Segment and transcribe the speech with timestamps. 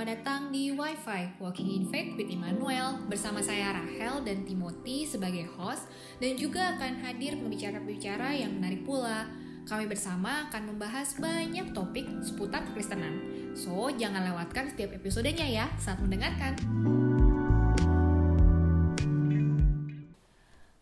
[0.00, 5.44] selamat datang di Wi-Fi Walking in Faith with Immanuel bersama saya Rahel dan Timothy sebagai
[5.60, 9.28] host dan juga akan hadir pembicara-pembicara yang menarik pula.
[9.68, 13.12] Kami bersama akan membahas banyak topik seputar kekristenan.
[13.52, 16.56] So, jangan lewatkan setiap episodenya ya saat mendengarkan.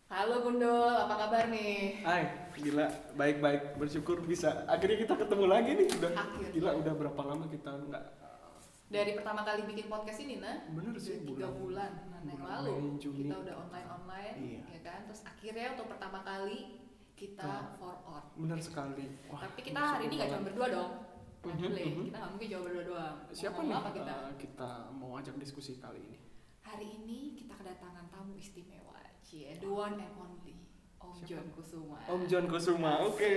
[0.06, 2.06] Halo Gundul, apa kabar nih?
[2.06, 2.86] Hai, gila,
[3.18, 4.62] baik-baik, bersyukur bisa.
[4.70, 6.50] Akhirnya kita ketemu lagi nih, udah Akhirnya.
[6.54, 8.27] gila, udah berapa lama kita nggak
[8.88, 12.96] Dari pertama kali bikin podcast ini, nah, bener sih tiga bulan nah, yang bulan lalu
[12.96, 13.20] Juni.
[13.22, 14.60] kita udah online online, Iya.
[14.66, 15.00] ya kan?
[15.04, 16.80] Terus akhirnya untuk pertama kali
[17.12, 17.76] kita Nah.
[17.76, 18.32] for out.
[18.32, 19.04] bener sekali.
[19.28, 20.92] Wah, Tapi kita hari ini nggak cuma berdua dong.
[21.38, 22.02] Nggak Mhm, boleh, mhm.
[22.02, 23.16] kita nggak mungkin cuma berdua doang.
[23.30, 24.14] Siapa nih Apa kita?
[24.16, 26.18] eh, kita mau ajak diskusi kali ini?
[26.62, 30.56] Hari ini kita kedatangan tamu istimewa, cie, the one and only
[30.98, 31.28] Om Siapa?
[31.30, 31.98] John Kusuma.
[32.06, 33.34] Om John Kusuma, oke.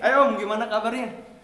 [0.00, 1.35] Ayo Om, gimana kabarnya?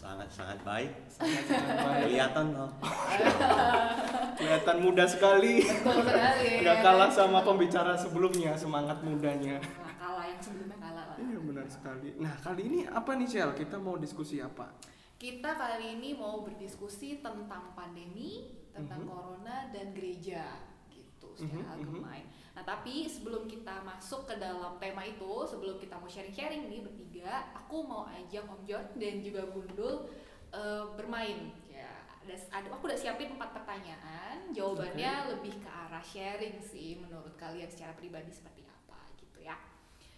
[0.00, 2.00] Sangat-sangat baik Sangat-sangat baik.
[2.06, 2.70] kelihatan loh
[4.40, 5.60] Kelihatan muda sekali.
[5.60, 9.60] Nggak kalah sama pembicara sebelumnya, semangat mudanya.
[9.60, 11.16] Nggak kalah yang sebelumnya kalah lah.
[11.20, 12.08] Iya benar sekali.
[12.16, 13.52] Nah kali ini apa nih Shell?
[13.52, 14.72] Kita mau diskusi apa?
[15.14, 19.08] Kita kali ini mau berdiskusi tentang pandemi, tentang Mhm.
[19.12, 22.00] corona dan gereja gitu secara Mhm, mhm.
[22.00, 22.20] agamai.
[22.50, 27.54] Nah, tapi sebelum kita masuk ke dalam tema itu, sebelum kita mau sharing-sharing nih bertiga,
[27.54, 30.10] aku mau ajak Om John dan juga Gundul
[30.50, 31.54] eh, bermain.
[31.70, 31.90] Ya,
[32.26, 34.50] ada, ada aku udah siapin empat pertanyaan.
[34.50, 39.54] Jawabannya lebih ke arah sharing sih menurut kalian secara pribadi seperti apa gitu ya.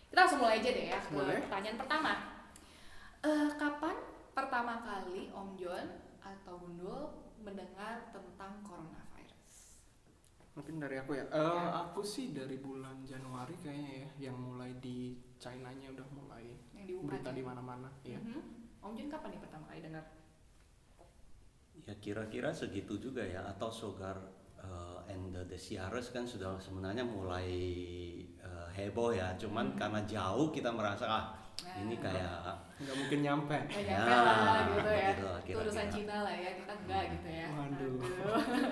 [0.08, 1.40] Kita langsung mulai aja deh ya ke Boleh.
[1.44, 2.12] pertanyaan pertama.
[3.22, 3.96] Eh, kapan
[4.32, 5.86] pertama kali Om John
[6.24, 9.11] atau Gundul mendengar tentang coronavirus?
[10.52, 11.24] Mungkin dari aku ya.
[11.26, 16.84] Eh, aku sih dari bulan Januari kayaknya ya, yang mulai di China-nya udah mulai Yang
[16.84, 17.34] di Wuhan berita ya?
[17.34, 17.88] di mana-mana.
[18.04, 18.18] Iya.
[18.20, 18.42] Mhm.
[18.78, 20.04] Om John kapan nih pertama kali dengar?
[21.82, 24.14] ya kira-kira segitu juga ya atau sogar
[24.54, 27.48] eh, and the, CRS kan sudah sebenarnya mulai
[28.36, 29.78] eh, heboh ya cuman Hmm.
[29.80, 31.24] karena jauh kita merasa ah
[31.74, 32.02] ini Nah.
[32.04, 32.38] kayak
[32.78, 33.56] Nggak mungkin nyampe.
[33.66, 35.10] Nggak Ya, nyampe lah gitu ya.
[35.26, 37.46] lah Itu urusan Cina lah ya, kita enggak gitu ya.
[37.50, 37.72] Waduh.
[37.72, 37.98] Aduh.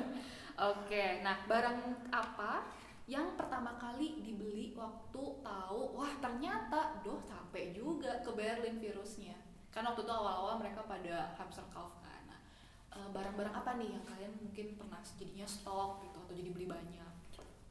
[0.61, 2.69] Oke, nah barang apa
[3.09, 9.41] yang pertama kali dibeli waktu tahu wah ternyata doh sampai juga ke Berlin virusnya.
[9.73, 12.29] Kan waktu itu awal-awal mereka pada hamster kauf kan.
[12.29, 12.41] Nah,
[12.93, 17.10] eh, barang-barang apa nih yang kalian mungkin pernah jadinya stok gitu atau jadi beli banyak?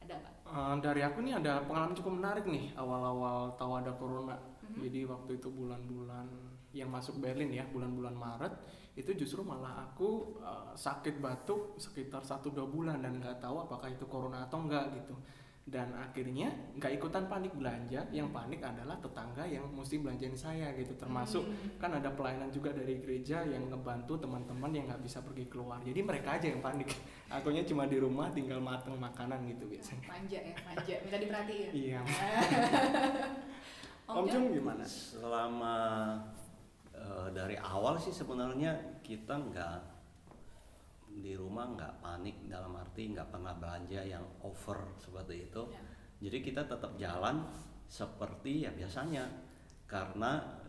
[0.10, 0.34] Ada nggak?
[0.50, 4.34] Eh, dari aku nih ada pengalaman cukup menarik nih awal-awal tahu ada corona.
[4.66, 4.82] Mhm.
[4.82, 6.26] Jadi waktu itu bulan-bulan
[6.74, 8.54] yang masuk Berlin ya, bulan-bulan Maret
[8.98, 14.10] itu justru malah aku eh, sakit batuk sekitar 1-2 bulan dan nggak tahu apakah itu
[14.10, 15.14] corona atau enggak gitu.
[15.70, 20.98] Dan akhirnya nggak ikutan panik belanja, yang panik adalah tetangga yang mesti belanjain saya gitu.
[20.98, 21.78] Termasuk Hmm.
[21.78, 25.78] kan ada pelayanan juga dari gereja yang ngebantu teman-teman yang nggak bisa pergi keluar.
[25.80, 26.90] Jadi mereka aja yang panik.
[27.30, 30.10] Akunya cuma di rumah tinggal mateng makanan gitu biasanya.
[30.10, 30.96] manja ya, manja.
[31.06, 31.70] Minta diperhatiin.
[31.70, 32.00] Iya.
[34.10, 34.26] Om Om?
[34.26, 34.82] Jung gimana?
[34.82, 35.76] selama
[36.92, 38.74] eh, dari awal sih sebenarnya
[39.06, 39.99] kita nggak
[41.10, 45.62] di rumah nggak panik dalam arti nggak pernah belanja yang over seperti itu.
[45.74, 45.82] Ya.
[46.30, 47.46] jadi kita tetap jalan
[47.90, 49.26] seperti ya biasanya.
[49.90, 50.60] Karena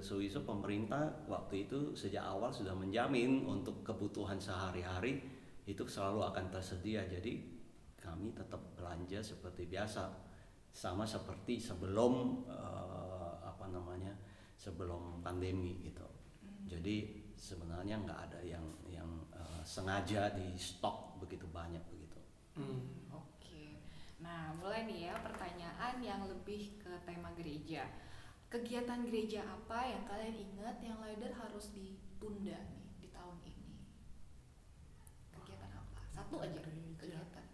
[0.00, 5.20] seuiso pemerintah waktu itu sejak awal sudah menjamin untuk kebutuhan sehari-hari
[5.68, 7.04] itu selalu akan tersedia.
[7.06, 7.38] Jadi
[8.00, 10.10] kami tetap belanja seperti biasa.
[10.72, 14.16] Sama seperti sebelum eh, apa namanya
[14.56, 16.06] sebelum pandemi gitu.
[16.64, 18.64] Jadi sebenarnya nggak ada yang
[19.64, 22.02] sengaja di stok begitu banyak begitu
[22.52, 23.08] Hmm.
[23.08, 23.80] Oke.
[24.20, 27.88] Nah, mulai nih ya pertanyaan yang lebih ke tema gereja.
[28.52, 33.72] Kegiatan gereja apa yang kalian ingat yang Lider harus ditunda nih di tahun ini?
[35.32, 36.00] Kegiatan apa?
[36.12, 37.44] Satu aja kegiatan.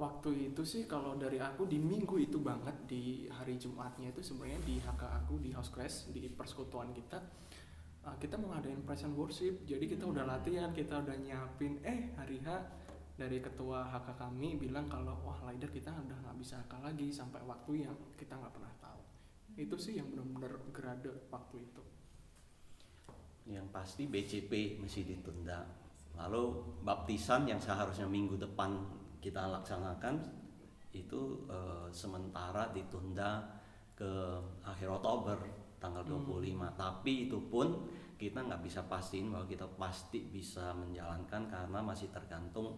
[0.00, 4.60] Waktu itu sih kalau dari aku di minggu itu banget di hari Jumatnya itu sebenarnya
[4.64, 7.20] di HK aku di house class di persekutuan kita
[8.06, 9.64] uh, kita mau ngadain praise and worship.
[9.68, 11.80] Jadi kita udah latihan kita udah nyiapin.
[11.84, 12.48] Eh hari H
[13.20, 17.40] dari ketua HK kami bilang kalau wah leader kita udah nggak bisa HK lagi sampai
[17.44, 19.02] waktu yang kita nggak pernah tahu.
[19.60, 21.82] Itu sih yang benar-benar gerade waktu itu.
[23.50, 25.66] Yang pasti BCP masih ditunda.
[26.16, 28.76] Lalu baptisan yang seharusnya minggu depan
[29.20, 30.20] kita laksanakan
[30.90, 33.46] itu eh, sementara ditunda
[33.94, 34.10] ke
[34.64, 35.38] akhir Oktober
[35.80, 36.28] tanggal Hmm.
[36.28, 37.88] 25 tapi itu pun
[38.20, 42.76] kita nggak bisa pastiin bahwa kita pasti bisa menjalankan karena masih tergantung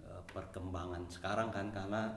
[0.00, 1.68] eh, perkembangan sekarang kan.
[1.68, 2.08] Karena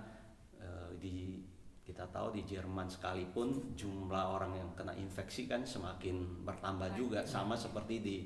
[0.64, 1.44] eh, di
[1.84, 7.60] kita tahu di Jerman sekalipun jumlah orang yang kena infeksi kan semakin bertambah juga sama
[7.60, 8.18] seperti di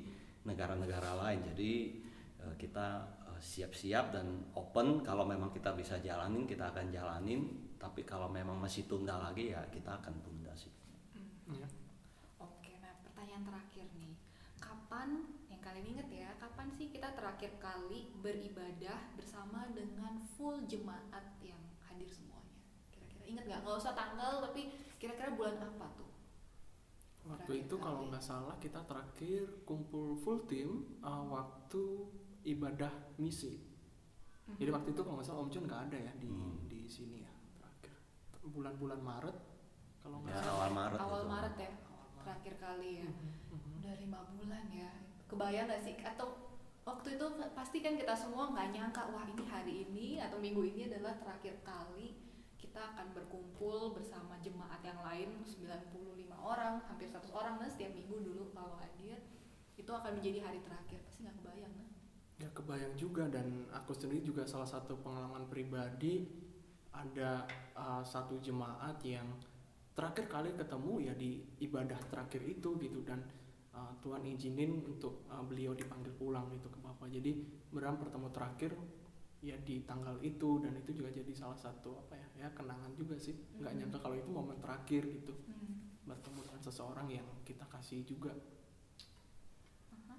[0.45, 1.41] negara-negara lain.
[1.41, 1.97] Jadi
[2.45, 5.01] eh, kita siap-siap dan open.
[5.01, 7.73] Kalau memang kita bisa jalanin kita akan jalanin.
[7.81, 10.73] Tapi kalau memang masih tunda lagi ya kita akan tunda sih.
[11.17, 11.57] Hmm.
[11.57, 11.67] Iya.
[12.41, 13.85] Oke, nah pertanyaan terakhir
[14.87, 15.19] kapan
[15.51, 21.59] yang kalian inget ya, kapan sih kita terakhir kali beribadah bersama dengan full jemaat yang
[21.83, 22.55] hadir semuanya?
[22.95, 23.59] Kira-kira inget nggak?
[23.67, 26.07] Nggak usah tanggal, tapi kira-kira bulan apa tuh?
[27.27, 31.83] Waktu Terakhir itu kalau nggak salah kita terakhir kumpul full team uh, waktu
[32.47, 33.59] ibadah misi.
[34.55, 36.63] Jadi waktu itu kalau nggak salah Om John nggak ada ya di Hmm.
[36.63, 37.91] di sini ya terakhir
[38.47, 39.35] bulan-bulan Maret
[39.99, 40.55] kalau nggak ya salah.
[40.55, 41.31] awal Maret awal itu.
[41.35, 41.71] Maret ya,
[42.23, 43.07] terakhir kali ya.
[43.11, 43.36] Mhm.
[43.87, 44.91] Udah lima bulan ya.
[45.31, 45.95] Kebayang nggak sih?
[46.03, 46.35] Atau
[46.83, 47.23] waktu itu
[47.55, 51.55] pasti kan kita semua nggak nyangka wah ini hari ini atau minggu ini adalah terakhir
[51.63, 52.19] kali
[52.59, 55.87] kita akan berkumpul bersama jemaat yang lain 95
[56.35, 57.63] orang hampir 100 orang.
[57.63, 59.23] Nah setiap minggu dulu kalau hadir
[59.79, 60.99] itu akan menjadi hari terakhir.
[61.07, 61.87] Pasti nggak kebayang nah
[62.43, 63.23] Ya kebayang juga.
[63.31, 66.27] Dan aku sendiri juga salah satu pengalaman pribadi
[66.91, 69.31] ada uh, satu jemaat yang
[69.95, 72.99] terakhir kali ketemu ya di ibadah terakhir itu gitu.
[73.07, 73.23] Dan
[73.77, 77.13] uh, Tuhan izinin untuk uh, beliau dipanggil pulang gitu ke Bapak.
[77.13, 77.37] Jadi
[77.69, 78.73] beneran pertemu terakhir
[79.37, 83.13] ya di tanggal itu dan itu juga jadi salah satu apa ya ya kenangan juga
[83.15, 83.37] sih.
[83.55, 83.79] Nggak Mhm.
[83.85, 86.01] nyangka kalau itu momen terakhir gitu hmm.
[86.03, 88.33] bertemu dengan seseorang yang kita kasih juga.
[89.93, 90.15] aha.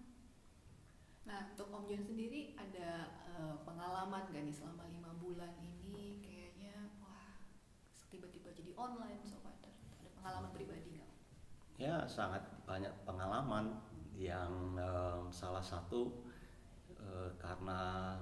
[1.24, 2.88] nah untuk Om John sendiri ada
[3.28, 7.36] eh, pengalaman gak nih selama lima bulan ini kayaknya wah
[8.08, 9.68] tiba-tiba jadi online so ada
[9.98, 10.97] ada pengalaman pribadi
[11.78, 13.70] Ya sangat banyak pengalaman
[14.18, 16.10] yang em, salah satu
[16.98, 18.18] eh, karena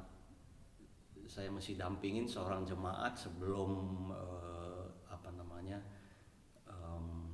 [1.24, 5.80] saya mesti dampingin seorang jemaat sebelum eh, apa namanya
[6.68, 7.32] em,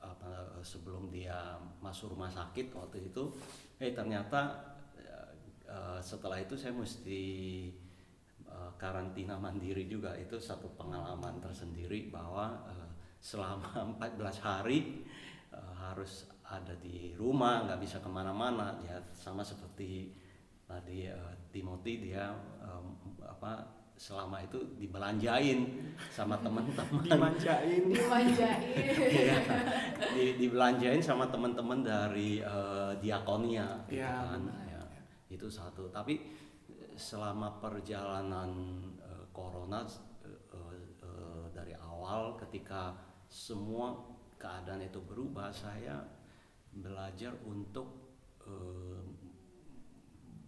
[0.00, 3.36] apa sebelum dia masuk rumah sakit waktu itu.
[3.76, 4.64] Eh ternyata
[5.68, 7.22] eh, setelah itu saya mesti
[8.48, 10.16] eh, karantina mandiri juga.
[10.16, 12.83] Itu satu pengalaman tersendiri bahwa eh,
[13.24, 13.64] selama
[13.96, 15.00] 14 hari
[15.48, 20.12] eh, harus ada di rumah nggak bisa ke mana-mana ya sama seperti
[20.64, 22.28] tadi eh, Timothy dia
[22.60, 22.86] em,
[23.24, 25.70] apa selama itu dibelanjain
[26.10, 27.82] sama teman-teman Dimanjain.
[27.94, 28.60] dimanjain
[29.06, 29.38] Iya.
[30.12, 34.42] di, dibelanjain sama teman-teman dari eh, diakonia gitu Iya, kan.
[34.66, 34.82] Ya,
[35.30, 36.20] itu satu tapi
[36.92, 38.50] selama perjalanan
[38.98, 39.86] eh, corona
[40.26, 42.92] eh, eh, eh, dari awal ketika
[43.34, 43.98] semua
[44.38, 45.98] keadaan itu berubah saya
[46.70, 48.14] belajar untuk
[48.46, 49.02] eh,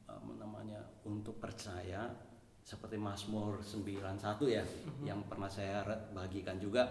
[0.07, 2.07] apa namanya untuk percaya
[2.63, 4.63] seperti Mazmur 91 ya
[5.03, 5.83] yang pernah saya
[6.15, 6.87] bagikan juga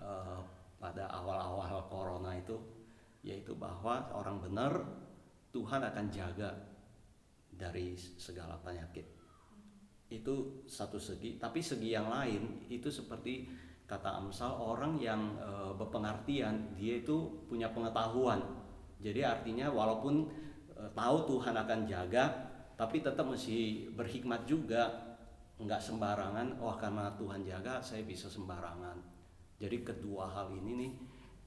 [0.00, 0.40] eh,
[0.80, 2.56] pada awal-awal corona itu
[3.20, 4.72] yaitu bahwa orang benar
[5.52, 6.56] Tuhan akan jaga
[7.52, 9.06] dari segala penyakit.
[10.08, 13.48] Itu satu segi tapi segi yang lain itu seperti
[13.84, 16.72] kata Amsal orang yang eh, berpengertian.
[16.76, 18.40] Dia itu punya pengetahuan.
[19.00, 20.28] Jadi artinya walaupun
[20.72, 22.24] eh, tahu Tuhan akan jaga
[22.74, 25.14] tapi tetap mesti berhikmat juga.
[25.54, 28.98] Nggak sembarangan wah karena Tuhan jaga saya bisa sembarangan.
[29.54, 30.92] Jadi kedua hal ini nih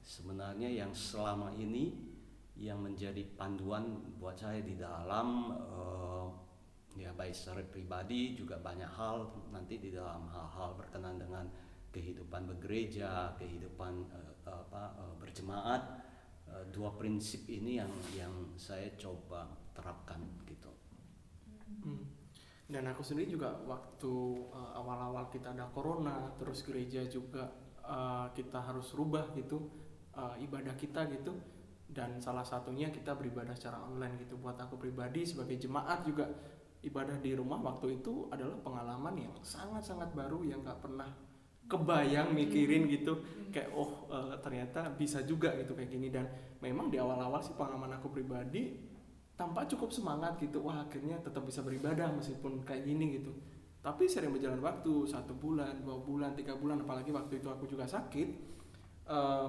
[0.00, 1.92] sebenarnya yang selama ini
[2.58, 6.26] yang menjadi panduan buat saya di dalam eh,
[6.98, 11.46] ya baik secara pribadi juga banyak hal nanti di dalam hal-hal berkenan dengan
[11.98, 15.82] kehidupan bergereja kehidupan eh, apa eh, berjemaat
[16.48, 19.44] Eh, dua prinsip ini yang yang saya coba
[19.76, 20.72] terapkan gitu
[21.84, 22.00] Hmm.
[22.64, 24.12] Dan aku sendiri juga waktu
[24.50, 27.44] uh, awal-awal kita ada corona, terus gereja juga
[27.84, 29.68] uh, kita harus rubah gitu
[30.16, 31.36] uh, ibadah kita gitu.
[31.84, 34.40] Dan salah satunya kita beribadah secara online gitu.
[34.40, 36.24] Buat aku pribadi sebagai jemaat juga
[36.80, 41.12] ibadah di rumah waktu itu adalah pengalaman yang sangat-sangat baru yang gak pernah
[41.68, 43.20] kebayang mikirin gitu.
[43.48, 46.08] Kayak oh uh, ternyata bisa juga gitu kayak gini.
[46.08, 46.26] Dan
[46.64, 48.74] memang di awal-awal sih pengalaman aku pribadi
[49.38, 50.64] tampak cukup semangat gitu.
[50.64, 53.30] Wah akhirnya tetap bisa beribadah meskipun kayak gini gitu.
[53.78, 57.86] Tapi sering berjalan waktu satu bulan dua bulan tiga bulan apalagi waktu itu aku juga
[57.86, 58.28] sakit
[59.06, 59.46] eh,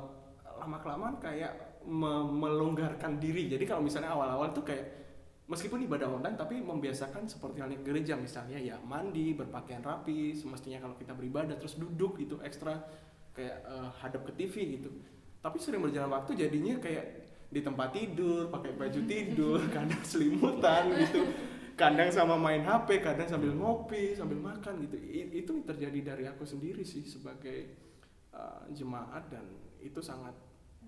[0.60, 3.50] lama kelamaan kayak me- melonggarkan diri.
[3.50, 4.86] Jadi kalau misalnya awal-awal tuh kayak
[5.50, 10.94] meskipun ibadah online tapi membiasakan seperti halnya gereja misalnya ya mandi berpakaian rapi semestinya kalau
[10.94, 12.77] kita beribadah terus duduk gitu ekstra
[13.34, 14.94] kayak eh, hadap ke TV gitu.
[15.41, 21.25] Tapi sering berjalan waktu jadinya kayak di tempat tidur pakai baju tidur kadang selimutan gitu.
[21.74, 25.01] Kadang sama main HP kadang sambil ngopi sambil makan gitu.
[25.01, 27.74] I- itu terjadi dari aku sendiri sih sebagai
[28.36, 29.50] uh, jemaat dan
[29.82, 30.36] itu sangat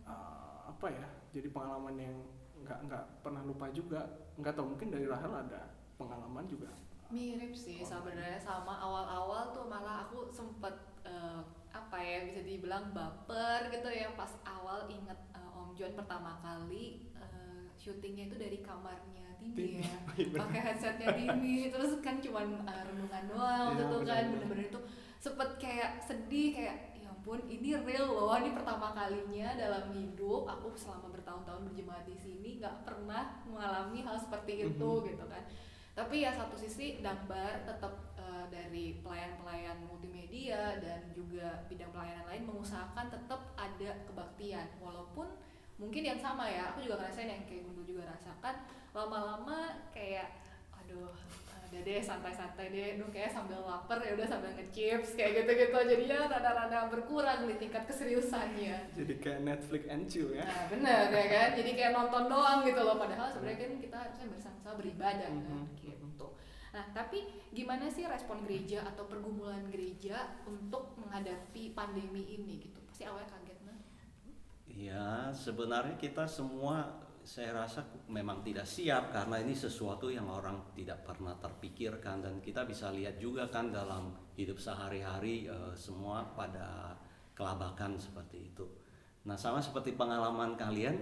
[0.06, 2.18] uh, apa ya jadi pengalaman yang
[2.62, 4.02] nggak nggak pernah lupa juga.
[4.36, 5.62] Nggak tahu mungkin dari Rahel ada
[5.96, 6.70] pengalaman juga.
[7.10, 8.78] Mirip sih sebenarnya sama.
[8.78, 10.72] Awal-awal tuh malah aku sempet
[11.04, 11.42] eh,
[11.72, 14.16] apa ya bisa dibilang baper gitu ya.
[14.16, 19.92] Pas awal inget eh, Om John pertama kali eh, syutingnya itu dari kamarnya Timi ya.
[20.42, 24.24] Pakai headsetnya Timi terus kan cuman eh, renungan doang Iya, gitu kan.
[24.32, 24.68] bener-bener.
[24.72, 24.80] Itu
[25.22, 26.91] sempet kayak sedih kayak ya
[27.22, 32.58] ampun ini real loh ini pertama kalinya dalam hidup aku selama bertahun-tahun berjemaat di sini
[32.58, 35.06] nggak pernah mengalami hal seperti itu Mhm.
[35.14, 35.46] gitu kan
[35.94, 42.42] tapi ya satu sisi Dambar tetap eh, dari pelayan-pelayan multimedia dan juga bidang pelayanan lain
[42.50, 45.30] mengusahakan tetap ada kebaktian walaupun
[45.78, 48.66] mungkin yang sama ya aku juga ngerasain yang kayak Gundul juga rasakan
[48.98, 50.42] lama-lama kayak
[50.92, 51.08] aduh
[51.72, 52.90] ada deh santai-santai deh.
[53.00, 55.78] Duh kayak sambil lapar ya udah sambil ngechips kayak gitu-gitu.
[55.88, 58.92] Jadinya rada-rada berkurang di tingkat keseriusannya.
[58.92, 60.44] Jadi kayak Netflix and chill ya.
[60.44, 63.00] Nah bener ya kan, jadi kayak nonton doang gitu loh.
[63.00, 65.48] Padahal sebenarnya kan kita harusnya bersama-sama beribadah kan?
[65.48, 65.64] Mhm.
[65.80, 66.28] gitu.
[66.76, 67.20] Nah tapi
[67.56, 72.84] gimana sih respon gereja atau pergumulan gereja untuk menghadapi pandemi ini gitu?
[72.84, 73.80] Pasti awalnya kaget nah.
[74.72, 81.06] Ya, sebenarnya kita semua saya rasa memang tidak siap karena ini sesuatu yang orang tidak
[81.06, 86.98] pernah terpikirkan dan kita bisa lihat juga kan dalam hidup sehari-hari eh, semua pada
[87.38, 88.66] kelabakan seperti itu.
[89.22, 90.98] Nah, sama seperti pengalaman kalian,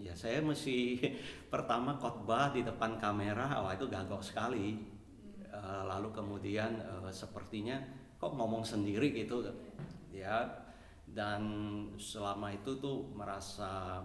[0.00, 1.00] ya saya mesti
[1.52, 4.76] pertama khotbah di depan kamera, wah itu gagok sekali.
[5.48, 7.80] Eh, lalu kemudian eh, sepertinya
[8.20, 9.42] kok ngomong sendiri gitu,
[10.12, 10.62] ya
[11.12, 11.42] dan
[12.00, 14.00] selama itu tuh merasa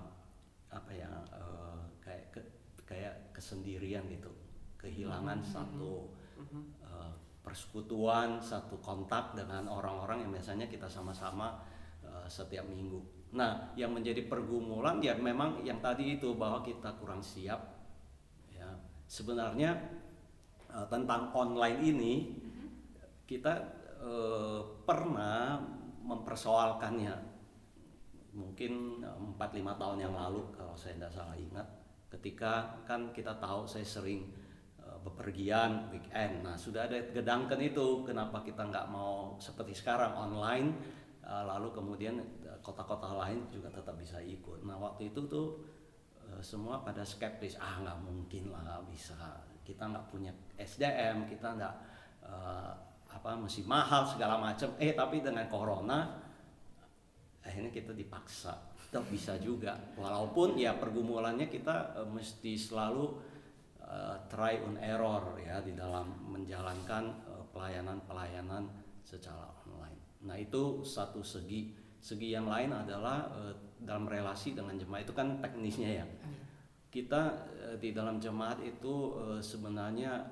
[0.67, 2.51] apa ya eh, kayak ke-
[2.87, 4.31] kayak kesendirian gitu.
[4.77, 5.47] Kehilangan Mhm.
[5.47, 6.61] satu Mhm.
[6.83, 11.63] eh, persekutuan satu kontak dengan orang-orang yang biasanya kita sama-sama
[12.03, 12.99] eh, setiap minggu.
[13.35, 17.59] Nah yang menjadi pergumulan ya memang yang tadi itu bahwa kita kurang siap
[18.51, 18.67] ya.
[19.07, 19.71] Sebenarnya
[20.71, 22.13] eh, tentang online ini
[23.27, 23.53] kita
[24.03, 25.59] eh, pernah
[26.07, 27.36] mempersoalkannya
[28.37, 31.65] mungkin 4-5 tahun yang lalu kalau saya tidak salah ingat
[32.07, 34.29] ketika kan kita tahu saya sering
[34.79, 36.45] eh, bepergian weekend.
[36.45, 40.67] Nah sudah ada gedangkan itu kenapa kita nggak mau seperti sekarang online
[41.25, 44.63] eh, lalu kemudian eh, kota-kota lain juga tetap bisa ikut.
[44.63, 45.59] Nah waktu itu tuh
[46.21, 49.17] eh, semua pada skeptis ah nggak mungkin lah bisa.
[49.65, 51.75] Kita nggak punya SDM kita nggak
[52.23, 52.71] eh,
[53.07, 54.71] apa mesti mahal segala macam.
[54.79, 56.26] Eh tapi dengan corona
[57.47, 58.53] akhirnya kita dipaksa
[58.87, 63.19] tetap bisa juga walaupun ya pergumulannya kita eh, mesti selalu
[63.83, 68.63] eh, try on error ya di dalam menjalankan eh, pelayanan-pelayanan
[69.07, 70.27] secara online.
[70.27, 71.71] Nah itu satu segi.
[71.97, 76.05] Segi yang lain adalah eh, dalam relasi dengan jemaat itu kan teknisnya ya.
[76.87, 77.21] Kita
[77.55, 80.23] eh, di dalam jemaat itu eh, sebenarnya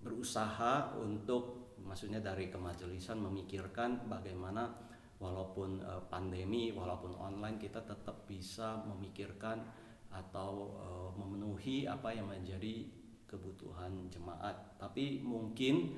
[0.00, 4.68] berusaha untuk maksudnya dari kemajelisan memikirkan bagaimana
[5.16, 9.64] walaupun eh, pandemi walaupun online kita tetap bisa memikirkan
[10.12, 12.88] atau eh, memenuhi apa yang menjadi
[13.26, 14.78] kebutuhan jemaat.
[14.78, 15.96] Tapi mungkin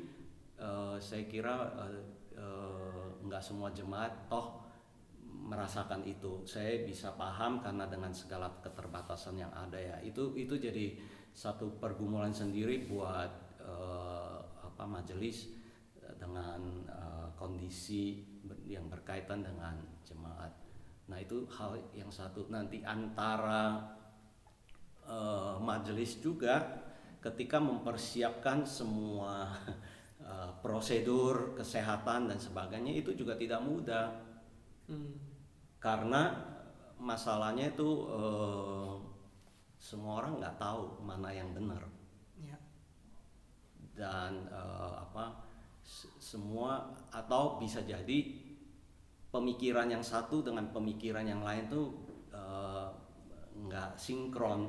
[0.58, 1.56] eh, saya kira
[1.87, 2.02] eh,
[2.38, 4.64] eh, nggak semua jemaat toh
[5.28, 6.42] merasakan itu.
[6.48, 9.96] Saya bisa paham karena dengan segala keterbatasan yang ada ya.
[10.02, 10.98] Itu itu jadi
[11.30, 15.54] satu pergumulan sendiri buat eh, apa majelis
[16.18, 20.52] dengan eh, kondisi yang berkaitan dengan jemaat.
[21.09, 23.81] Nah itu hal yang satu nanti antara
[25.07, 26.61] eh, majelis juga
[27.19, 29.49] ketika mempersiapkan semua
[30.23, 34.07] eh, prosedur kesehatan dan sebagainya itu juga tidak mudah
[34.88, 35.21] Hmm.
[35.76, 36.33] karena
[36.97, 38.93] masalahnya itu eh,
[39.76, 41.85] semua orang nggak tahu mana yang benar
[42.40, 42.57] Ya.
[43.93, 45.45] dan eh, apa
[45.83, 48.38] se- semua atau bisa jadi
[49.28, 51.92] pemikiran yang satu dengan pemikiran yang lain tuh
[52.32, 52.88] eh,
[53.68, 54.68] nggak sinkron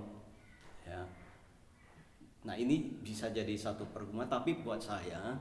[0.83, 1.01] ya.
[2.43, 5.35] Nah ini bisa jadi satu pergumulan tapi buat saya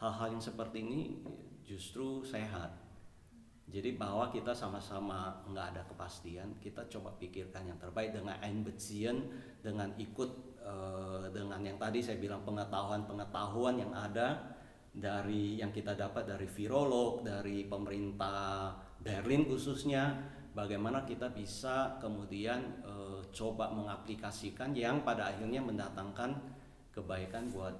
[0.00, 1.00] hal-hal yang seperti ini
[1.64, 2.82] justru sehat.
[3.72, 9.32] Jadi bahwa kita sama-sama nggak ada kepastian, kita coba pikirkan yang terbaik dengan einbeziehen,
[9.64, 14.60] dengan ikut eh, dengan yang tadi saya bilang pengetahuan-pengetahuan yang ada
[14.92, 20.20] dari yang kita dapat dari virolog, dari pemerintah Berlin khususnya,
[20.52, 26.36] bagaimana kita bisa kemudian eh, coba mengaplikasikan yang pada akhirnya mendatangkan
[26.92, 27.72] kebaikan buat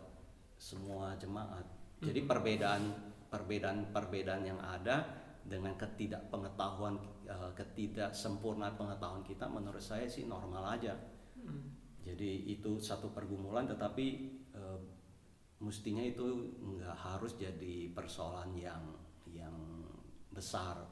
[0.56, 1.68] semua jemaat.
[2.00, 5.04] Jadi perbedaan perbedaan-perbedaan yang ada
[5.44, 6.96] dengan ketidakpengetahuan
[7.28, 10.96] eh, ketidaksempurnaan pengetahuan kita menurut saya sih normal aja.
[12.02, 14.06] Jadi itu satu pergumulan tetapi
[15.62, 18.82] mestinya itu nggak harus jadi persoalan yang
[19.30, 19.54] yang
[20.34, 20.82] besar.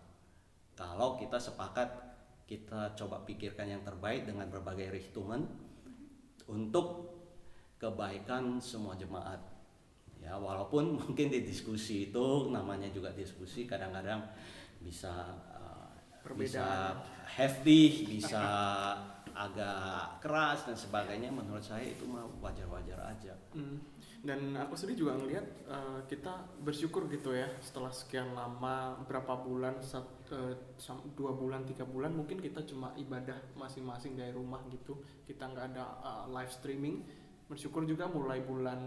[0.79, 2.11] Kalau kita sepakat
[2.47, 5.47] kita coba pikirkan yang terbaik dengan berbagai perhitungan
[6.50, 7.15] untuk
[7.79, 9.39] kebaikan semua jemaat.
[10.21, 14.21] Ya walaupun mungkin di diskusi itu namanya juga diskusi kadang-kadang
[14.83, 15.89] bisa uh,
[16.35, 18.43] bisa hefty bisa
[19.47, 21.31] agak keras dan sebagainya.
[21.31, 23.35] Menurut saya itu mah wajar-wajar aja.
[23.55, 23.79] Hmm.
[24.21, 29.81] Dan aku sendiri juga ngelihat uh, kita bersyukur gitu ya setelah sekian lama berapa bulan
[29.81, 30.53] sat- uh,
[31.17, 35.00] dua bulan tiga bulan mungkin kita cuma ibadah masing-masing dari rumah gitu.
[35.25, 37.00] Kita nggak ada uh, live streaming.
[37.49, 38.81] Bersyukur juga mulai bulan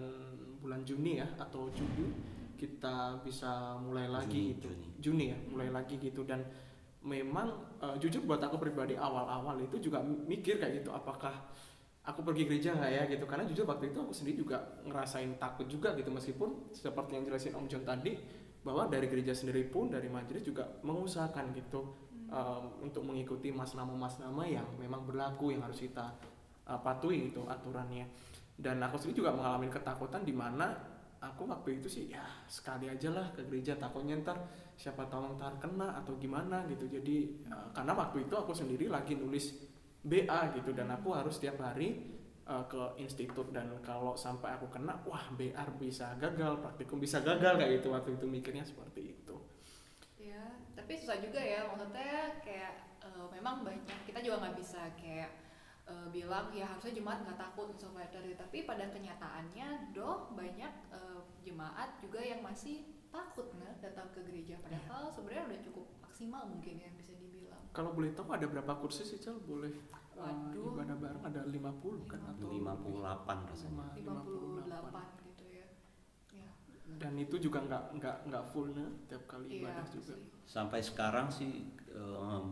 [0.62, 2.13] bulan Juni ya atau Juli
[2.54, 4.70] kita bisa mulai lagi Juni, gitu.
[4.70, 4.88] Juni.
[5.02, 6.22] Juni ya mulai lagi gitu.
[6.30, 6.46] Dan
[7.04, 11.36] memang uh, jujur buat aku pribadi awal-awal itu juga mikir kayak gitu apakah
[12.03, 13.24] aku pergi gereja nggak ya gitu.
[13.24, 16.12] Karena jujur waktu itu aku sendiri juga ngerasain takut juga gitu.
[16.12, 18.19] Meskipun seperti yang jelasin Om John tadi
[18.63, 21.83] bahwa dari gereja sendiri pun dari majelis juga mengusahakan gitu
[22.31, 26.15] um, untuk mengikuti mas nama yang memang berlaku yang harus kita
[26.67, 28.07] uh, patuhi itu aturannya.
[28.53, 30.75] Dan aku sendiri juga mengalami ketakutan di mana
[31.24, 33.79] aku waktu itu sih ya sekali aja lah ke gereja.
[33.79, 34.43] Takutnya ntar
[34.75, 36.88] siapa tahu ntar kena atau gimana gitu.
[36.88, 39.73] Jadi uh, karena waktu itu aku sendiri lagi nulis
[40.03, 40.75] BA gitu.
[40.75, 42.13] Dan aku harus setiap hari
[42.45, 43.50] uh, ke institut.
[43.55, 47.95] Dan kalau sampai aku kena wah BR bisa gagal praktikum bisa gagal kayak gitu.
[47.95, 49.36] Waktu itu mikirnya seperti itu.
[50.19, 50.43] Ya
[50.75, 51.65] tapi susah juga ya.
[51.67, 55.31] Maksudnya kayak eh, memang banyak kita juga nggak bisa kayak
[55.88, 62.00] eh, bilang ya harusnya jemaat nggak takut later tapi pada kenyataannya doh banyak eh, jemaat
[62.00, 64.57] juga yang masih takut nggak datang ke gereja.
[64.63, 67.58] Padahal sebenarnya udah cukup maksimal mungkin ya bisa dibilang.
[67.74, 69.34] Kalau boleh tahu ada berapa kursi sih Cel?
[69.41, 69.74] Boleh
[70.13, 70.77] uh, Waduh.
[70.77, 73.86] ibadah bareng ada 50 kan atau 58 rasanya.
[73.98, 75.65] Lima- 58 gitu ya.
[76.38, 76.50] Ya.
[77.01, 80.14] Dan itu juga nggak nggak nggak full nih tiap kali iya ibadah juga.
[80.14, 80.22] sih.
[80.46, 82.46] sampai sekarang sih em,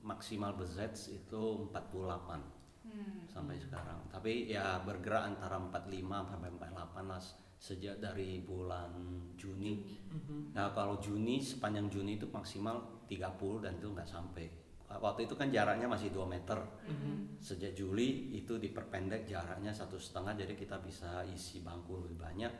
[0.00, 3.28] maksimal bezets itu 48 hmm.
[3.28, 4.00] sampai sekarang.
[4.08, 7.20] Tapi ya bergerak antara 45 sampai 48 lah
[7.56, 8.92] sejak dari bulan
[9.34, 10.52] Juni Mhm.
[10.54, 14.46] nah kalau Juni sepanjang Juni itu maksimal 30 dan itu nggak sampai
[14.86, 17.42] waktu itu kan jaraknya masih 2 meter Mhm.
[17.42, 22.52] sejak Juli itu diperpendek jaraknya satu setengah jadi kita bisa isi bangku lebih banyak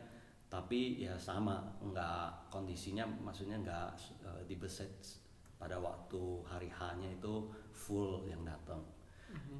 [0.46, 3.88] tapi ya sama nggak kondisinya maksudnya nggak
[4.22, 4.90] eh, dibeset
[5.56, 8.82] pada waktu hari H-nya itu full yang datang
[9.30, 9.58] Mhm.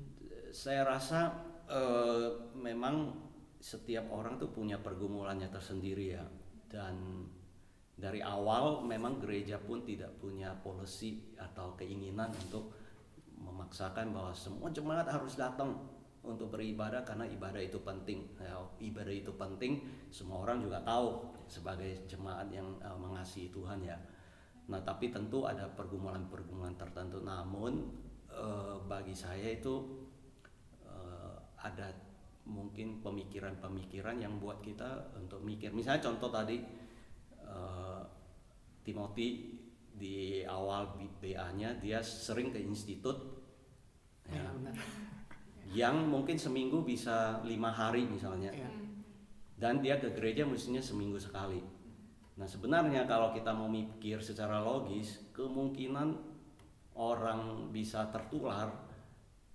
[0.51, 1.33] saya rasa
[1.67, 3.26] eh, memang
[3.67, 6.23] setiap orang tuh punya pergumulannya tersendiri ya
[6.71, 7.27] dan
[7.99, 12.71] dari awal memang gereja pun tidak punya policy atau keinginan untuk
[13.35, 15.75] memaksakan bahwa semua jemaat harus datang
[16.23, 18.27] untuk beribadah karena ibadah itu penting.
[18.39, 23.97] Ya, ibadah itu penting, semua orang juga tahu sebagai jemaat yang eh, mengasihi Tuhan ya.
[24.67, 27.25] Nah, tapi tentu ada pergumulan-pergumulan tertentu.
[27.25, 27.81] Namun
[28.29, 29.97] eh, bagi saya itu
[30.85, 32.06] eh, ada
[32.47, 35.75] mungkin pemikiran-pemikiran yang buat kita untuk mikir.
[35.75, 36.63] Misalnya contoh tadi
[37.43, 38.03] eh,
[38.87, 39.59] Timothy
[39.97, 43.17] di awal BA-nya dia sering ke institut
[44.29, 44.77] ya, ya, benar
[45.73, 48.71] yang mungkin seminggu bisa lima hari misalnya ya.
[49.57, 51.59] Dan dia ke gereja mestinya seminggu sekali.
[52.37, 56.13] Nah sebenarnya kalau kita mau mikir secara logis kemungkinan
[56.93, 58.69] orang bisa tertular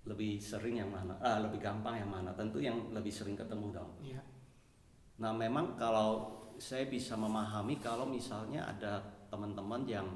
[0.02, 2.34] lebih sering yang mana, ah, lebih gampang yang mana?
[2.34, 3.90] Tentu yang lebih sering ketemu dong.
[4.02, 4.22] Iya.
[5.22, 8.98] Nah memang kalau saya bisa memahami kalau misalnya ada
[9.30, 10.06] teman-teman yang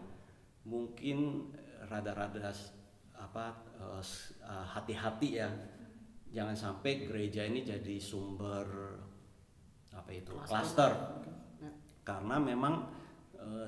[0.66, 1.51] mungkin
[1.87, 2.51] rada-rada
[3.16, 3.46] apa
[3.81, 4.03] eh,
[4.42, 5.49] eh, hati-hati ya
[6.35, 8.66] jangan sampai gereja ini jadi sumber
[9.94, 10.92] apa itu klaster
[11.57, 11.72] Ya.
[12.05, 12.85] karena memang
[13.40, 13.64] eh,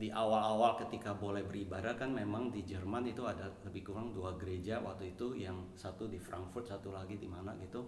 [0.00, 4.80] di awal-awal ketika boleh beribadah kan memang di Jerman itu ada lebih kurang dua gereja
[4.80, 7.84] waktu itu yang satu di Frankfurt satu lagi di mana gitu.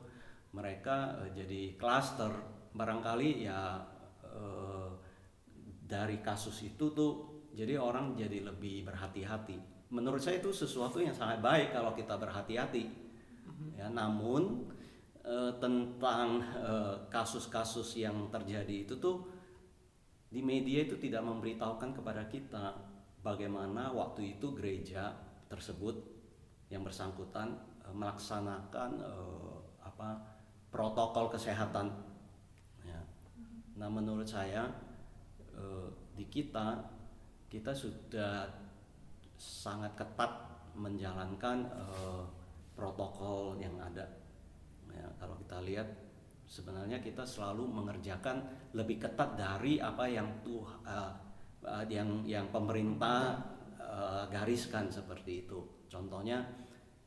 [0.52, 2.32] Mereka eh, jadi klaster.
[2.76, 3.80] Barangkali ya
[4.28, 4.90] eh,
[5.88, 7.12] dari kasus itu tuh
[7.56, 9.88] jadi orang jadi lebih berhati-hati.
[9.88, 12.84] Menurut saya itu sesuatu yang sangat baik kalau kita berhati-hati.
[13.72, 14.68] Ya namun
[15.24, 19.35] eh, tentang eh, kasus-kasus yang terjadi itu tuh
[20.26, 22.74] di media itu tidak memberitahukan kepada kita
[23.22, 25.14] bagaimana waktu itu gereja
[25.46, 25.94] tersebut
[26.70, 27.54] yang bersangkutan
[27.86, 30.08] eh, melaksanakan eh, apa
[30.70, 31.94] protokol kesehatan
[32.82, 33.00] ya.
[33.78, 34.66] nah menurut saya
[35.54, 36.82] eh, di kita
[37.46, 38.50] kita sudah
[39.38, 40.32] sangat ketat
[40.74, 42.24] menjalankan eh,
[42.74, 44.26] protokol yang ada
[45.46, 45.88] kita lihat
[46.46, 51.12] sebenarnya kita selalu mengerjakan lebih ketat dari apa yang tuh uh,
[51.66, 53.42] uh, yang yang pemerintah
[53.82, 55.86] uh, gariskan seperti itu.
[55.90, 56.46] Contohnya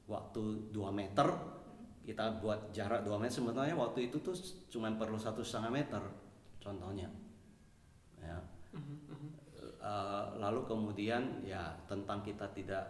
[0.06, 1.28] waktu 2 meter
[2.04, 4.34] kita buat jarak 2 meter sebenarnya waktu itu tuh
[4.74, 6.02] cuma perlu satu setengah meter
[6.58, 7.06] contohnya
[8.18, 8.42] ya
[10.42, 12.90] lalu kemudian ya tentang kita tidak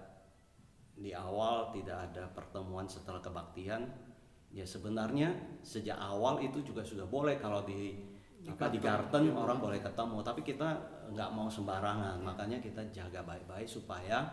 [0.95, 3.87] di awal tidak ada pertemuan setelah kebaktian
[4.49, 7.37] ya sebenarnya sejak awal itu juga sudah boleh.
[7.37, 7.95] Kalau di
[8.39, 9.35] Di apa di garden iya.
[9.35, 10.69] orang boleh ketemu tapi kita
[11.11, 12.23] nggak mau sembarangan.
[12.23, 14.23] Makanya kita jaga baik-baik supaya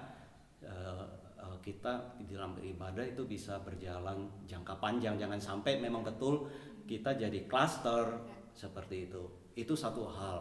[0.63, 1.07] eh,
[1.43, 5.19] eh, kita di dalam beribadah itu bisa berjalan jangka panjang.
[5.19, 6.47] Jangan sampai memang betul
[6.87, 8.23] kita jadi cluster
[8.55, 9.27] seperti itu.
[9.59, 10.39] Itu satu hal.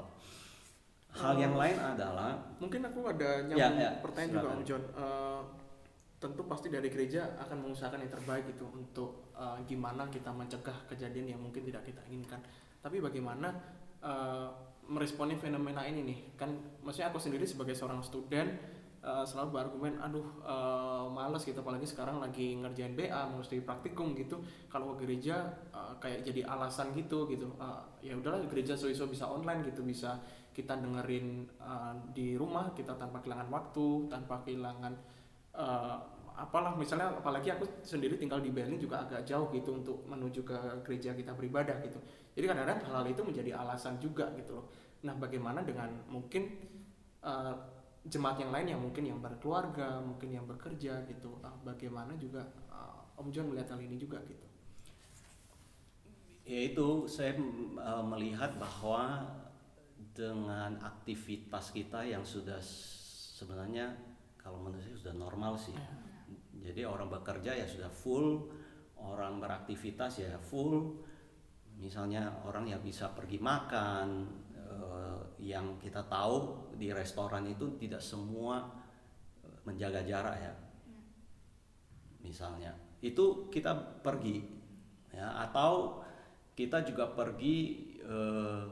[1.16, 4.60] Hal yang lain adalah Mungkin aku ada nyambung Ya, ya, pertanyaan juga silakan.
[4.60, 4.84] Om John.
[4.94, 5.42] Eh,
[6.16, 11.36] tentu pasti dari gereja akan mengusahakan yang terbaik itu untuk eh, gimana kita mencegah kejadian
[11.36, 12.40] yang mungkin tidak kita inginkan.
[12.80, 13.52] Tapi bagaimana
[14.00, 14.50] eh,
[14.88, 16.20] meresponi fenomena ini nih?
[16.40, 18.48] Kan maksudnya aku sendiri sebagai seorang student
[19.04, 24.40] eh, selalu berargumen, aduh eh, males gitu apalagi sekarang lagi ngerjain BA, mesti praktikum gitu.
[24.72, 27.52] Kalau gereja eh, kayak jadi alasan gitu gitu.
[27.60, 30.16] Eh, ya udahlah gereja so-so bisa online gitu, bisa
[30.56, 34.96] kita dengerin uh, di rumah kita tanpa kehilangan waktu tanpa kehilangan
[35.56, 35.98] uh,
[36.36, 40.58] apalah misalnya apalagi aku sendiri tinggal di Berlin juga agak jauh gitu untuk menuju ke
[40.84, 42.00] gereja kita beribadah gitu.
[42.36, 44.68] Jadi kadang-kadang hal itu menjadi alasan juga gitu loh.
[45.08, 46.52] Nah bagaimana dengan mungkin
[47.24, 47.56] uh,
[48.06, 53.18] jemaat yang lain yang mungkin yang berkeluarga mungkin yang bekerja gitu uh, bagaimana juga uh,
[53.18, 54.46] Om John melihat hal ini juga gitu?
[56.46, 57.34] Ya itu saya
[57.80, 59.24] uh, melihat bahwa
[60.14, 62.60] dengan aktivitas kita yang sudah
[63.36, 64.15] sebenarnya
[64.46, 65.74] kalau menurut saya sudah normal sih.
[66.62, 68.46] Jadi orang bekerja ya sudah full,
[69.02, 71.02] orang beraktivitas ya full.
[71.82, 78.62] Misalnya orang yang bisa pergi makan, eh, yang kita tahu di restoran itu tidak semua
[79.42, 80.54] eh, menjaga jarak ya.
[82.22, 84.46] Misalnya itu kita pergi
[85.10, 86.06] ya atau
[86.54, 87.58] kita juga pergi
[87.98, 88.66] eh,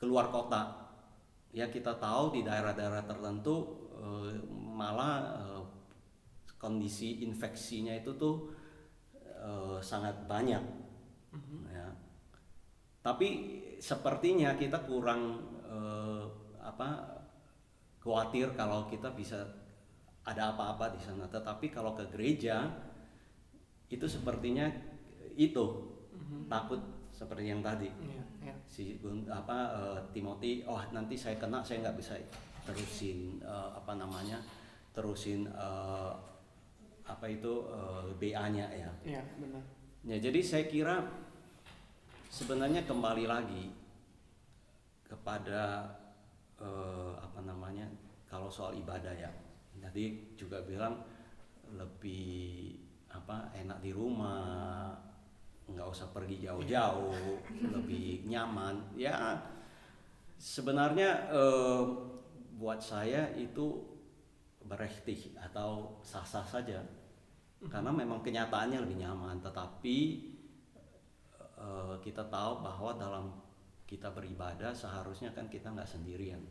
[0.00, 0.88] keluar kota
[1.52, 3.56] ya kita tahu di daerah-daerah tertentu
[3.96, 4.32] eh,
[4.78, 5.62] malah eh,
[6.54, 8.54] kondisi infeksinya itu tuh
[9.18, 10.62] eh, sangat banyak.
[11.74, 11.88] Ya.
[13.02, 13.28] Tapi
[13.82, 16.22] sepertinya kita kurang eh,
[16.62, 17.18] apa
[17.98, 19.42] khawatir kalau kita bisa
[20.22, 21.26] ada apa-apa di sana.
[21.26, 22.70] Tetapi kalau ke gereja
[23.90, 24.68] itu sepertinya
[25.34, 25.64] itu
[26.46, 26.80] takut
[27.18, 27.88] seperti yang tadi.
[27.88, 28.54] Iya, iya.
[28.62, 32.14] si apa eh, Timothy oh nanti saya kena saya nggak bisa
[32.62, 34.38] terusin eh, apa namanya
[34.98, 36.12] terusin eh,
[37.06, 37.62] apa itu
[38.18, 38.90] BA-nya ya.
[39.06, 39.62] Iya, benar.
[40.02, 41.06] Ya jadi saya kira
[42.28, 43.70] sebenarnya kembali lagi
[45.06, 45.86] kepada
[46.58, 47.86] eh, apa namanya
[48.26, 49.30] kalau soal ibadah ya.
[49.78, 51.06] Tadi juga bilang
[51.70, 52.74] lebih
[53.08, 54.90] apa enak di rumah
[55.68, 57.38] nggak usah pergi jauh-jauh
[57.72, 58.98] lebih nyaman.
[58.98, 59.38] Ya
[60.36, 61.82] sebenarnya eh,
[62.58, 63.97] buat saya itu
[64.68, 66.78] berehti atau sah-sah saja.
[67.66, 69.40] Karena memang kenyataannya lebih nyaman.
[69.42, 69.96] Tetapi
[71.40, 73.26] eh, kita tahu bahwa dalam
[73.88, 76.44] kita beribadah seharusnya kan kita nggak sendirian.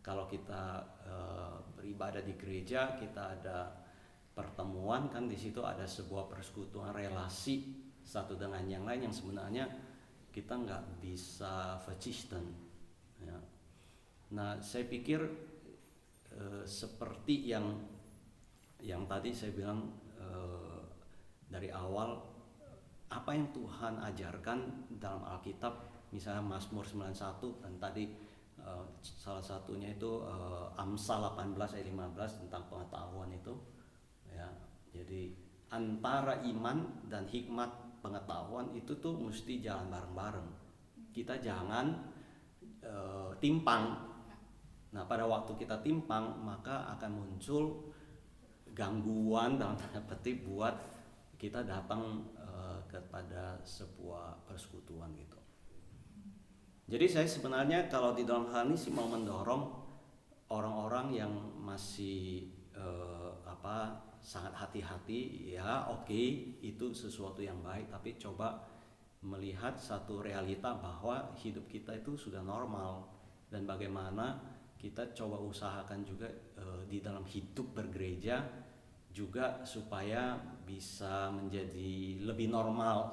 [0.00, 3.68] Kalau kita eh, beribadah di gereja kita ada
[4.38, 7.74] pertemuan kan di situ ada sebuah persekutuan relasi
[8.06, 9.66] satu dengan yang lain yang sebenarnya
[10.30, 12.54] kita nggak bisa verzichten
[13.18, 13.34] ya.
[14.30, 15.18] nah saya pikir
[16.34, 17.78] eh, seperti yang
[18.78, 20.80] yang tadi saya bilang eh,
[21.48, 22.38] dari awal
[23.08, 28.04] apa yang Tuhan ajarkan dalam Alkitab misalnya Mazmur 91 dan tadi
[28.60, 33.54] eh, salah satunya itu eh, Amsal 18 ayat 15 tentang pengetahuan itu
[34.28, 34.48] ya.
[34.92, 35.36] Jadi
[35.68, 40.48] antara iman dan hikmat pengetahuan itu tuh mesti jalan bareng-bareng.
[41.12, 41.86] Kita jangan
[42.84, 44.07] eh, timpang
[44.88, 47.92] nah pada waktu kita timpang maka akan muncul
[48.72, 50.72] gangguan dalam tanda petik buat
[51.38, 55.38] kita datang eh, kepada sebuah persekutuan gitu.
[56.88, 59.68] Jadi saya sebenarnya kalau di dalam hal ini sih mau mendorong
[60.48, 66.22] orang-orang yang masih eh, apa sangat hati-hati ya oke
[66.58, 68.66] itu sesuatu yang baik tapi coba
[69.22, 73.10] melihat satu realita bahwa hidup kita itu sudah normal.
[73.48, 74.38] Dan bagaimana
[74.78, 78.46] kita coba usahakan juga eh, di dalam hidup bergereja
[79.10, 83.10] juga supaya bisa menjadi lebih normal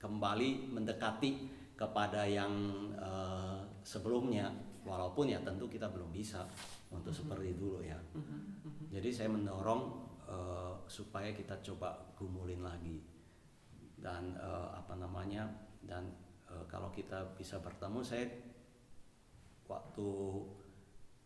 [0.00, 1.30] kembali mendekati
[1.76, 2.52] kepada yang
[2.96, 4.48] eh, sebelumnya.
[4.84, 6.44] Walaupun ya tentu kita belum bisa
[6.92, 7.96] untuk seperti dulu ya.
[8.92, 9.82] Jadi saya mendorong
[10.24, 13.00] eh, supaya kita coba gumulin lagi.
[13.96, 15.48] Dan eh, apa namanya
[15.84, 16.08] dan
[16.48, 18.28] eh, kalau kita bisa bertemu saya
[19.64, 20.08] waktu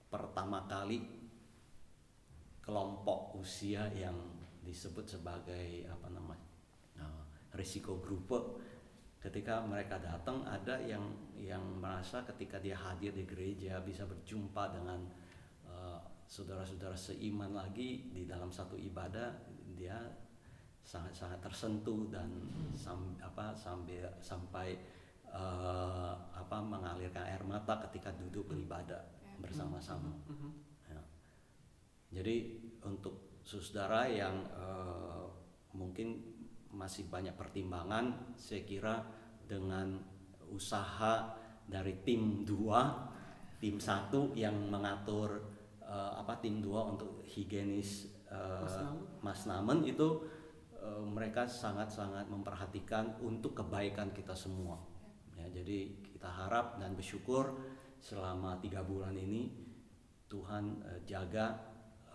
[0.09, 1.05] pertama kali
[2.65, 4.17] kelompok usia yang
[4.65, 6.49] disebut sebagai apa namanya
[7.01, 7.23] eh,
[7.57, 8.61] risiko grup.
[9.19, 11.03] Ketika mereka datang ada yang
[11.37, 15.01] yang merasa ketika dia hadir di gereja bisa berjumpa dengan
[15.65, 19.33] eh, saudara-saudara seiman lagi di dalam satu ibadah
[19.73, 19.97] dia
[20.85, 22.29] sangat-sangat tersentuh dan
[22.73, 24.69] sam- apa sampai sampai
[25.29, 30.13] eh, apa mengalirkan air mata ketika duduk beribadah bersama-sama.
[30.29, 30.51] Mhm.
[30.91, 31.01] Ya.
[32.21, 32.37] Jadi
[32.85, 35.25] untuk saudara yang eh,
[35.73, 36.21] mungkin
[36.73, 39.01] masih banyak pertimbangan, saya kira
[39.49, 39.97] dengan
[40.53, 41.33] usaha
[41.65, 43.09] dari tim dua,
[43.61, 45.41] tim satu yang mengatur
[45.81, 49.05] eh, apa tim dua untuk higienis eh, Mas Namen.
[49.25, 50.09] Mas Namen itu
[50.77, 54.77] eh, mereka sangat-sangat memperhatikan untuk kebaikan kita semua.
[55.39, 57.55] Ya, jadi kita harap dan bersyukur
[57.99, 59.51] selama tiga bulan ini
[60.31, 61.59] Tuhan eh, jaga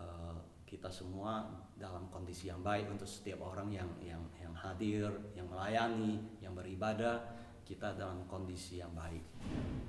[0.00, 1.44] eh, kita semua
[1.74, 7.20] dalam kondisi yang baik untuk setiap orang yang yang yang hadir, yang melayani, yang beribadah,
[7.66, 9.22] kita dalam kondisi yang baik.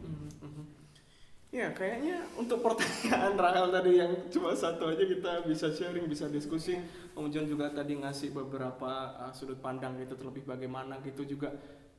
[0.01, 0.65] Mhm, mhm.
[1.55, 6.75] Ya kayaknya untuk pertanyaan Rahel tadi yang cuma satu aja kita bisa sharing, bisa diskusi.
[7.15, 11.55] Om John juga tadi ngasih beberapa uh, sudut pandang gitu terlebih bagaimana gitu juga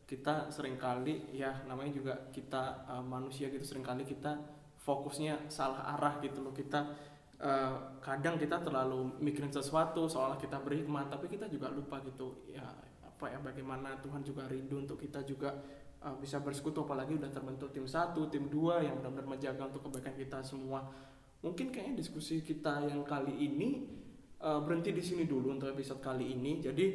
[0.07, 4.39] kita sering kali ya namanya juga kita uh, manusia gitu sering kali kita
[4.79, 6.95] fokusnya salah arah gitu loh kita
[7.43, 12.63] uh, kadang kita terlalu mikirin sesuatu seolah kita berhikmat tapi kita juga lupa gitu ya
[13.03, 15.51] apa ya bagaimana Tuhan juga rindu untuk kita juga
[16.07, 20.15] uh, bisa bersekutu apalagi udah terbentuk tim satu, tim dua yang benar-benar menjaga untuk kebaikan
[20.15, 20.87] kita semua.
[21.43, 23.87] Mungkin kayaknya diskusi kita yang kali ini
[24.43, 26.63] uh, berhenti di sini dulu untuk episode kali ini.
[26.63, 26.87] Jadi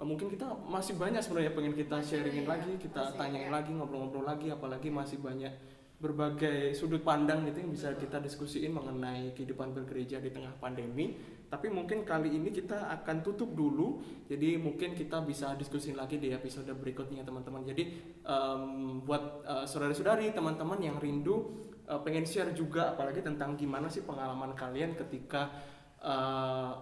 [0.00, 3.52] mungkin kita masih banyak sebenarnya pengen kita Masih sharingin ya, lagi, kita masih tanyain ya.
[3.52, 5.52] lagi, ngobrol-ngobrol lagi, apalagi masih banyak
[6.00, 11.12] berbagai sudut pandang gitu yang bisa kita diskusiin mengenai kehidupan bergereja di tengah pandemi.
[11.52, 14.00] Tapi mungkin kali ini kita akan tutup dulu.
[14.24, 17.68] Jadi mungkin kita bisa diskusin lagi di episode berikutnya teman-teman.
[17.68, 17.84] Jadi
[18.24, 18.62] em,
[19.04, 24.56] buat eh, saudara-saudari, teman-teman yang rindu eh, pengen share juga apalagi tentang gimana sih pengalaman
[24.56, 25.52] kalian ketika
[26.00, 26.72] eh,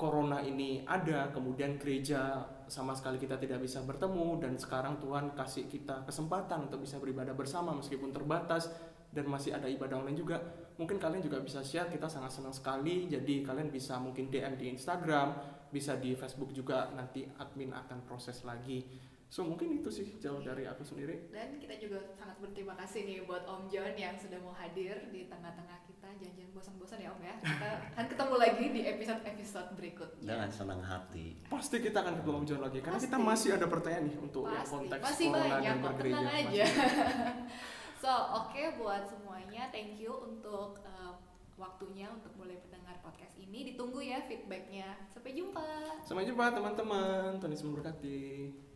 [0.00, 5.68] corona ini ada, kemudian gereja sama sekali kita tidak bisa bertemu dan sekarang Tuhan kasih
[5.68, 8.72] kita kesempatan untuk bisa beribadah bersama meskipun terbatas
[9.12, 10.40] dan masih ada ibadah online juga.
[10.80, 13.12] Mungkin kalian juga bisa share, kita sangat senang sekali.
[13.12, 15.36] Jadi kalian bisa mungkin DM di Instagram,
[15.68, 19.11] bisa di Facebook juga nanti admin akan proses lagi.
[19.32, 21.32] So mungkin itu sih jauh dari aku sendiri.
[21.32, 25.24] Dan kita juga sangat berterima kasih nih buat Om John yang sudah mau hadir di
[25.24, 26.04] tengah-tengah kita.
[26.20, 27.34] Jangan-jangan bosan-bosan ya Om ya.
[27.40, 30.28] Kita akan ketemu lagi di episode-episode berikutnya.
[30.36, 31.40] Dengan senang hati.
[31.48, 33.28] Pasti kita akan ketemu Om John lagi karena kita Pasti.
[33.32, 36.36] masih ada pertanyaan nih untuk yang Pasti, konteks masih corona banyak dan kok, tenang Masih
[36.36, 36.64] aja.
[38.04, 41.16] so, oke buat semuanya, thank you untuk uh,
[41.56, 43.72] waktunya untuk mulai mendengar podcast ini.
[43.72, 45.08] Ditunggu ya feedbacknya.
[45.08, 45.64] Sampai jumpa.
[46.04, 47.40] Sampai jumpa teman-teman.
[47.40, 48.71] Tuhan Yesus memberkati.